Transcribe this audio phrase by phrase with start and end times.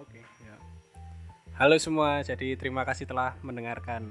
[0.00, 0.56] Oke, ya.
[1.60, 4.08] Halo semua, jadi terima kasih telah mendengarkan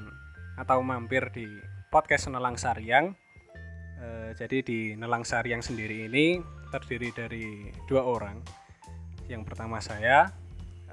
[0.54, 1.50] atau mampir di
[1.90, 3.18] podcast Nelang Saryang.
[3.98, 6.38] Eh, jadi di Nelang Saryang sendiri ini
[6.70, 8.38] terdiri dari dua orang.
[9.26, 10.30] Yang pertama saya,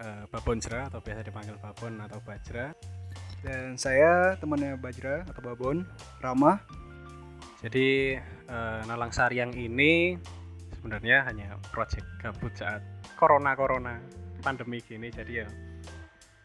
[0.00, 2.72] eh, Babon Jera atau biasa dipanggil Babon atau Bajra.
[3.44, 5.84] Dan saya temannya Bajra atau Babon,
[6.24, 6.56] Rama.
[7.60, 10.16] Jadi eh, Nelang Saryang ini
[10.72, 12.80] sebenarnya hanya project gabut saat
[13.20, 14.15] corona-corona
[14.46, 15.10] pandemi gini.
[15.10, 15.46] Jadi ya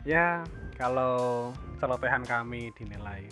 [0.02, 0.42] ya
[0.74, 3.30] kalau celotehan kami dinilai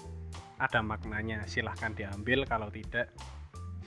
[0.62, 3.10] ada maknanya silahkan diambil kalau tidak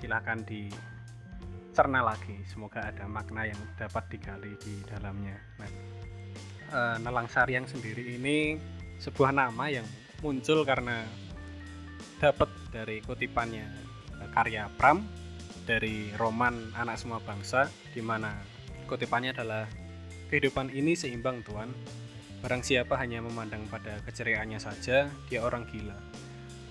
[0.02, 5.70] silahkan dicerna lagi semoga ada makna yang dapat digali di dalamnya nah,
[6.74, 8.58] eh, Nelang Saryang sendiri ini
[8.98, 9.86] sebuah nama yang
[10.24, 11.06] muncul karena
[12.18, 13.68] dapat dari kutipannya
[14.18, 15.06] eh, karya Pram
[15.62, 18.34] dari roman Anak Semua Bangsa di mana
[18.90, 19.70] kutipannya adalah
[20.32, 21.68] kehidupan ini seimbang Tuhan
[22.42, 25.94] Barang siapa hanya memandang pada keceriaannya saja, dia orang gila.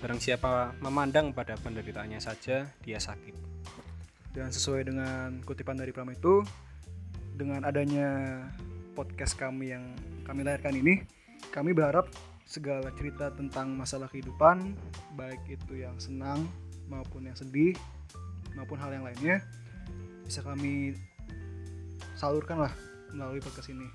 [0.04, 3.32] Barang siapa memandang pada penderitaannya saja, dia sakit.
[4.36, 6.44] Dan sesuai dengan kutipan dari Pram itu,
[7.32, 8.36] dengan adanya
[8.92, 9.96] podcast kami yang
[10.28, 11.08] kami lahirkan ini,
[11.48, 12.12] kami berharap
[12.44, 14.76] segala cerita tentang masalah kehidupan,
[15.16, 16.44] baik itu yang senang
[16.92, 17.72] maupun yang sedih,
[18.52, 19.40] maupun hal yang lainnya,
[20.28, 21.00] bisa kami
[22.12, 23.88] salurkan lah melalui podcast ini.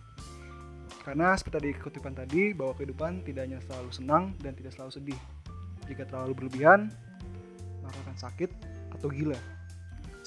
[1.03, 5.19] Karena seperti tadi kutipan tadi bahwa kehidupan tidak hanya selalu senang dan tidak selalu sedih.
[5.87, 6.91] Jika terlalu berlebihan,
[7.79, 8.51] maka akan sakit
[8.91, 9.39] atau gila.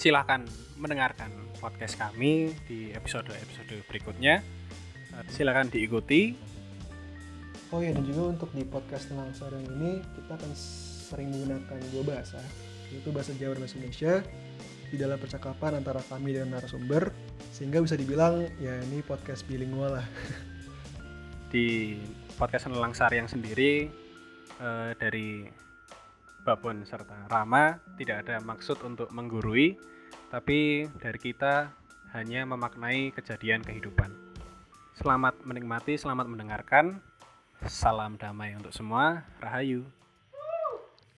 [0.00, 0.40] Silahkan
[0.80, 1.28] mendengarkan
[1.60, 4.40] podcast kami di episode-episode berikutnya.
[5.12, 6.32] Eh, Silahkan diikuti.
[7.70, 12.02] Oh ya dan juga untuk di podcast tentang sarang ini kita akan sering menggunakan dua
[12.02, 12.40] bahasa
[12.90, 14.12] yaitu bahasa Jawa dan bahasa Indonesia
[14.90, 17.14] di dalam percakapan antara kami dan narasumber
[17.60, 20.08] sehingga bisa dibilang ya ini podcast bilingual lah.
[21.52, 22.00] Di
[22.40, 23.84] podcast Nelang Saryang sendiri
[24.56, 25.44] eh, dari
[26.40, 29.76] Babon serta Rama tidak ada maksud untuk menggurui,
[30.32, 31.68] tapi dari kita
[32.16, 34.08] hanya memaknai kejadian kehidupan.
[34.96, 36.96] Selamat menikmati, selamat mendengarkan.
[37.68, 39.28] Salam damai untuk semua.
[39.36, 39.84] Rahayu.